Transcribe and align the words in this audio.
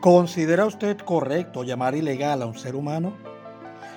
¿Considera 0.00 0.64
usted 0.64 0.96
correcto 0.98 1.64
llamar 1.64 1.96
ilegal 1.96 2.40
a 2.42 2.46
un 2.46 2.56
ser 2.56 2.76
humano? 2.76 3.14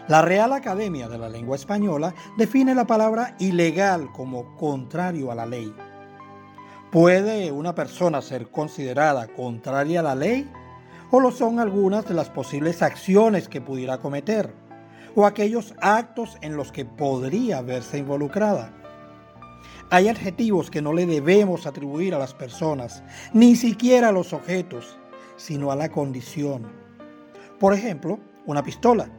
La 0.08 0.24
Real 0.24 0.52
Academia 0.52 1.08
de 1.08 1.20
la 1.20 1.30
Lengua 1.30 1.56
Española 1.56 2.16
define 2.40 2.74
la 2.74 2.88
palabra 2.88 3.36
ilegal 3.38 4.12
como 4.12 4.58
contrario 4.58 5.32
a 5.32 5.36
la 5.36 5.46
ley. 5.46 5.72
¿Puede 6.92 7.52
una 7.52 7.76
persona 7.76 8.20
ser 8.24 8.50
considerada 8.50 9.28
contraria 9.28 10.00
a 10.00 10.04
la 10.04 10.16
ley? 10.16 10.52
¿O 11.12 11.20
lo 11.20 11.30
son 11.30 11.60
algunas 11.60 12.08
de 12.08 12.16
las 12.16 12.32
posibles 12.32 12.82
acciones 12.82 13.48
que 13.48 13.62
pudiera 13.62 14.00
cometer? 14.00 14.56
¿O 15.14 15.28
aquellos 15.28 15.76
actos 15.82 16.36
en 16.42 16.58
los 16.58 16.72
que 16.72 16.84
podría 16.84 17.62
verse 17.62 18.00
involucrada? 18.00 18.74
Hay 19.90 20.08
adjetivos 20.08 20.70
que 20.70 20.82
no 20.82 20.94
le 20.94 21.06
debemos 21.06 21.66
atribuir 21.66 22.16
a 22.16 22.20
las 22.20 22.34
personas, 22.34 23.04
ni 23.34 23.56
siquiera 23.56 24.10
a 24.10 24.12
los 24.12 24.34
objetos, 24.34 24.98
sino 25.36 25.72
a 25.72 25.76
la 25.76 25.90
condición. 25.90 26.72
Por 27.60 27.74
ejemplo, 27.74 28.20
una 28.46 28.64
pistola. 28.64 29.10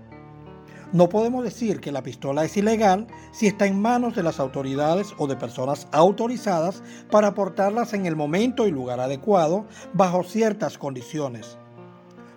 No 0.92 1.08
podemos 1.08 1.42
decir 1.42 1.80
que 1.80 1.90
la 1.90 2.02
pistola 2.02 2.44
es 2.44 2.54
ilegal 2.56 3.06
si 3.32 3.46
está 3.46 3.66
en 3.66 3.80
manos 3.80 4.14
de 4.14 4.22
las 4.22 4.38
autoridades 4.38 5.14
o 5.16 5.26
de 5.26 5.36
personas 5.36 5.88
autorizadas 5.90 6.82
para 7.10 7.32
portarlas 7.32 7.94
en 7.94 8.04
el 8.04 8.14
momento 8.14 8.66
y 8.66 8.70
lugar 8.70 9.00
adecuado 9.00 9.66
bajo 9.94 10.22
ciertas 10.22 10.76
condiciones. 10.76 11.56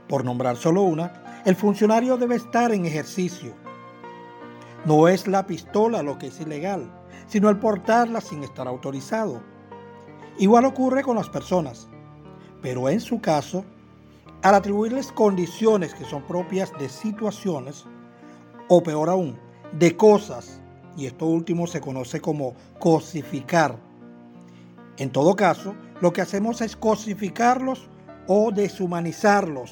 Por 0.07 0.23
nombrar 0.23 0.55
solo 0.55 0.83
una, 0.83 1.41
el 1.45 1.55
funcionario 1.55 2.15
debe 2.15 2.35
estar 2.35 2.71
en 2.71 2.85
ejercicio. 2.85 3.53
No 4.85 5.09
es 5.09 5.27
la 5.27 5.45
pistola 5.47 6.01
lo 6.01 6.17
que 6.17 6.27
es 6.27 6.39
ilegal, 6.39 6.89
sino 7.27 7.49
el 7.49 7.57
portarla 7.57 8.21
sin 8.21 8.43
estar 8.43 8.67
autorizado. 8.67 9.41
Igual 10.37 10.65
ocurre 10.65 11.03
con 11.03 11.15
las 11.15 11.29
personas, 11.29 11.87
pero 12.61 12.89
en 12.89 12.99
su 12.99 13.21
caso, 13.21 13.63
al 14.41 14.55
atribuirles 14.55 15.11
condiciones 15.11 15.93
que 15.93 16.05
son 16.05 16.23
propias 16.23 16.71
de 16.77 16.89
situaciones, 16.89 17.85
o 18.67 18.81
peor 18.83 19.09
aún, 19.09 19.37
de 19.71 19.95
cosas, 19.95 20.59
y 20.97 21.05
esto 21.05 21.25
último 21.25 21.67
se 21.67 21.81
conoce 21.81 22.21
como 22.21 22.53
cosificar. 22.79 23.77
En 24.97 25.11
todo 25.11 25.35
caso, 25.35 25.75
lo 26.01 26.13
que 26.13 26.21
hacemos 26.21 26.61
es 26.61 26.75
cosificarlos 26.75 27.89
o 28.27 28.51
deshumanizarlos. 28.51 29.71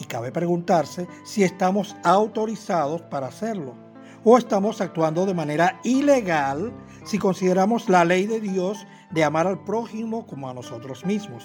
Y 0.00 0.04
cabe 0.04 0.30
preguntarse 0.30 1.08
si 1.24 1.42
estamos 1.42 1.96
autorizados 2.04 3.02
para 3.02 3.28
hacerlo 3.28 3.87
o 4.24 4.38
estamos 4.38 4.80
actuando 4.80 5.26
de 5.26 5.34
manera 5.34 5.80
ilegal 5.84 6.72
si 7.04 7.18
consideramos 7.18 7.88
la 7.88 8.04
ley 8.04 8.26
de 8.26 8.40
Dios 8.40 8.86
de 9.10 9.24
amar 9.24 9.46
al 9.46 9.62
prójimo 9.64 10.26
como 10.26 10.48
a 10.48 10.54
nosotros 10.54 11.04
mismos. 11.04 11.44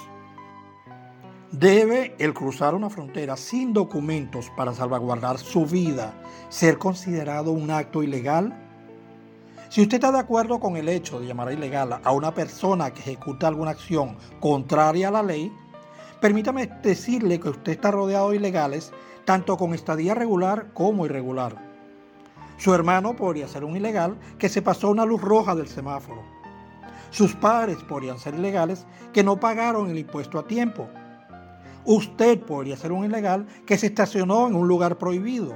¿Debe 1.51 2.15
el 2.17 2.33
cruzar 2.33 2.73
una 2.73 2.89
frontera 2.89 3.37
sin 3.37 3.73
documentos 3.73 4.51
para 4.57 4.73
salvaguardar 4.73 5.37
su 5.37 5.65
vida 5.65 6.13
ser 6.49 6.79
considerado 6.79 7.51
un 7.51 7.69
acto 7.69 8.01
ilegal? 8.01 8.59
Si 9.69 9.81
usted 9.81 9.95
está 9.95 10.11
de 10.11 10.19
acuerdo 10.19 10.59
con 10.59 10.77
el 10.77 10.89
hecho 10.89 11.19
de 11.19 11.27
llamar 11.27 11.53
ilegal 11.53 11.99
a 12.03 12.11
una 12.11 12.33
persona 12.33 12.91
que 12.91 13.01
ejecuta 13.01 13.47
alguna 13.47 13.71
acción 13.71 14.17
contraria 14.39 15.09
a 15.09 15.11
la 15.11 15.23
ley, 15.23 15.51
permítame 16.19 16.67
decirle 16.81 17.39
que 17.39 17.49
usted 17.49 17.73
está 17.73 17.91
rodeado 17.91 18.31
de 18.31 18.37
ilegales 18.37 18.91
tanto 19.25 19.55
con 19.55 19.73
estadía 19.73 20.15
regular 20.15 20.73
como 20.73 21.05
irregular. 21.05 21.72
Su 22.57 22.73
hermano 22.73 23.15
podría 23.15 23.47
ser 23.47 23.63
un 23.63 23.75
ilegal 23.75 24.17
que 24.37 24.49
se 24.49 24.61
pasó 24.61 24.89
una 24.89 25.05
luz 25.05 25.21
roja 25.21 25.55
del 25.55 25.67
semáforo. 25.67 26.21
Sus 27.09 27.35
padres 27.35 27.77
podrían 27.83 28.19
ser 28.19 28.35
ilegales 28.35 28.85
que 29.11 29.23
no 29.23 29.39
pagaron 29.39 29.89
el 29.89 29.99
impuesto 29.99 30.39
a 30.39 30.47
tiempo 30.47 30.87
Usted 31.85 32.39
podría 32.39 32.77
ser 32.77 32.93
un 32.93 33.03
ilegal 33.03 33.45
que 33.65 33.77
se 33.77 33.87
estacionó 33.87 34.47
en 34.47 34.55
un 34.55 34.69
lugar 34.69 34.97
prohibido. 34.97 35.55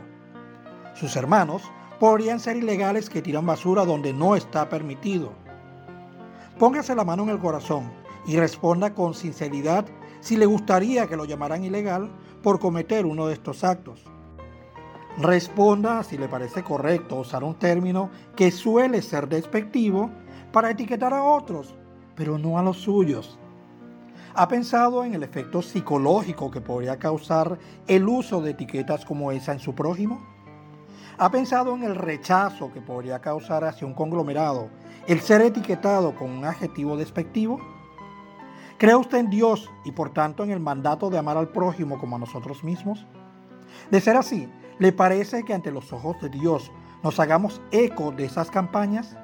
Sus 0.94 1.16
hermanos 1.16 1.62
podrían 2.02 2.42
ser 2.42 2.58
ilegales 2.58 3.10
que 3.10 3.22
tiran 3.22 3.46
basura 3.46 3.86
donde 3.86 4.12
no 4.12 4.36
está 4.36 4.68
permitido. 4.68 5.32
Póngase 6.60 6.96
la 6.96 7.06
mano 7.06 7.24
en 7.24 7.30
el 7.30 7.40
corazón 7.40 7.90
y 8.26 8.36
responda 8.36 8.94
con 8.94 9.14
sinceridad 9.14 9.86
si 10.20 10.36
le 10.36 10.46
gustaría 10.46 11.08
que 11.08 11.16
lo 11.16 11.24
llamaran 11.24 11.64
ilegal 11.64 12.12
por 12.44 12.60
cometer 12.60 13.06
uno 13.06 13.28
de 13.28 13.34
estos 13.34 13.64
actos. 13.64 14.04
Responda 15.20 16.04
si 16.04 16.16
le 16.16 16.28
parece 16.28 16.64
correcto 16.64 17.16
usar 17.16 17.44
un 17.44 17.56
término 17.56 18.12
que 18.36 18.52
suele 18.52 19.02
ser 19.02 19.28
despectivo 19.28 20.12
para 20.52 20.70
etiquetar 20.70 21.12
a 21.12 21.24
otros, 21.24 21.76
pero 22.16 22.38
no 22.38 22.60
a 22.60 22.62
los 22.62 22.78
suyos. 22.78 23.40
¿Ha 24.36 24.48
pensado 24.48 25.04
en 25.04 25.16
el 25.16 25.24
efecto 25.24 25.64
psicológico 25.64 26.52
que 26.52 26.62
podría 26.62 27.00
causar 27.00 27.58
el 27.88 28.08
uso 28.08 28.42
de 28.42 28.52
etiquetas 28.52 29.06
como 29.06 29.32
esa 29.32 29.54
en 29.54 29.60
su 29.60 29.74
prójimo? 29.74 30.24
¿Ha 31.18 31.32
pensado 31.32 31.74
en 31.74 31.82
el 31.82 31.96
rechazo 31.96 32.72
que 32.72 32.80
podría 32.80 33.20
causar 33.20 33.64
hacia 33.64 33.88
un 33.88 33.96
conglomerado 33.96 34.70
el 35.08 35.20
ser 35.22 35.42
etiquetado 35.42 36.14
con 36.14 36.30
un 36.30 36.46
adjetivo 36.46 36.96
despectivo? 36.96 37.60
¿Cree 38.78 38.94
usted 38.94 39.18
en 39.18 39.32
Dios 39.32 39.68
y 39.84 39.94
por 39.94 40.14
tanto 40.14 40.44
en 40.44 40.52
el 40.52 40.60
mandato 40.60 41.10
de 41.10 41.18
amar 41.18 41.38
al 41.38 41.50
prójimo 41.50 41.98
como 41.98 42.18
a 42.18 42.20
nosotros 42.20 42.64
mismos? 42.64 43.08
De 43.92 44.02
ser 44.02 44.18
así, 44.18 44.50
¿le 44.80 44.92
parece 44.92 45.44
que 45.44 45.54
ante 45.54 45.72
los 45.72 45.92
ojos 45.94 46.20
de 46.22 46.30
Dios 46.30 46.72
nos 47.04 47.20
hagamos 47.20 47.62
eco 47.72 48.12
de 48.12 48.26
esas 48.26 48.52
campañas? 48.52 49.18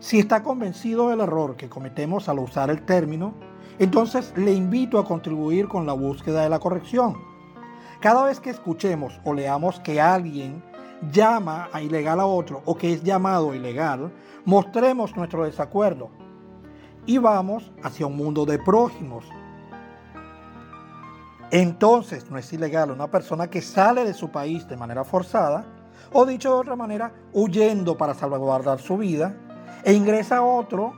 Si 0.00 0.18
está 0.18 0.42
convencido 0.42 1.08
del 1.08 1.20
error 1.20 1.56
que 1.56 1.68
cometemos 1.68 2.28
al 2.28 2.38
usar 2.38 2.70
el 2.70 2.82
término, 2.82 3.34
entonces 3.78 4.32
le 4.36 4.52
invito 4.52 4.98
a 4.98 5.04
contribuir 5.04 5.68
con 5.68 5.86
la 5.86 5.92
búsqueda 5.92 6.42
de 6.42 6.48
la 6.48 6.58
corrección. 6.58 7.16
Cada 8.00 8.24
vez 8.24 8.40
que 8.40 8.50
escuchemos 8.50 9.20
o 9.24 9.32
leamos 9.32 9.80
que 9.80 10.00
alguien 10.00 10.62
llama 11.12 11.68
a 11.72 11.82
ilegal 11.82 12.20
a 12.20 12.26
otro 12.26 12.62
o 12.64 12.76
que 12.76 12.92
es 12.92 13.02
llamado 13.02 13.54
ilegal, 13.54 14.12
mostremos 14.44 15.16
nuestro 15.16 15.44
desacuerdo 15.44 16.10
y 17.06 17.18
vamos 17.18 17.72
hacia 17.82 18.06
un 18.06 18.16
mundo 18.16 18.44
de 18.44 18.58
prójimos. 18.58 19.24
Entonces 21.52 22.30
no 22.30 22.38
es 22.38 22.50
ilegal 22.54 22.90
una 22.90 23.10
persona 23.10 23.50
que 23.50 23.60
sale 23.60 24.06
de 24.06 24.14
su 24.14 24.30
país 24.30 24.66
de 24.68 24.78
manera 24.78 25.04
forzada 25.04 25.66
o 26.10 26.24
dicho 26.24 26.48
de 26.48 26.54
otra 26.56 26.76
manera, 26.76 27.12
huyendo 27.34 27.98
para 27.98 28.14
salvaguardar 28.14 28.80
su 28.80 28.96
vida 28.96 29.36
e 29.84 29.92
ingresa 29.92 30.38
a 30.38 30.42
otro 30.42 30.94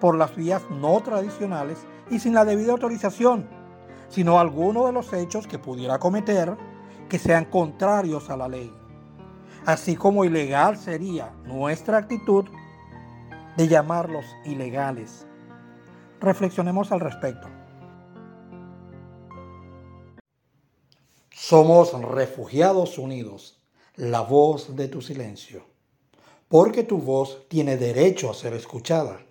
por 0.00 0.18
las 0.18 0.34
vías 0.34 0.62
no 0.68 1.00
tradicionales 1.00 1.78
y 2.10 2.18
sin 2.18 2.34
la 2.34 2.44
debida 2.44 2.72
autorización, 2.72 3.46
sino 4.08 4.40
alguno 4.40 4.84
de 4.86 4.92
los 4.92 5.12
hechos 5.12 5.46
que 5.46 5.60
pudiera 5.60 6.00
cometer 6.00 6.56
que 7.08 7.20
sean 7.20 7.44
contrarios 7.44 8.30
a 8.30 8.36
la 8.36 8.48
ley. 8.48 8.74
Así 9.64 9.94
como 9.94 10.24
ilegal 10.24 10.76
sería 10.76 11.30
nuestra 11.44 11.98
actitud 11.98 12.46
de 13.56 13.68
llamarlos 13.68 14.26
ilegales. 14.44 15.24
Reflexionemos 16.20 16.90
al 16.90 16.98
respecto. 16.98 17.46
Somos 21.46 21.92
refugiados 21.92 22.96
unidos, 22.96 23.58
la 23.96 24.22
voz 24.22 24.76
de 24.76 24.88
tu 24.88 25.02
silencio, 25.02 25.62
porque 26.48 26.84
tu 26.84 26.96
voz 26.96 27.46
tiene 27.48 27.76
derecho 27.76 28.30
a 28.30 28.34
ser 28.34 28.54
escuchada. 28.54 29.26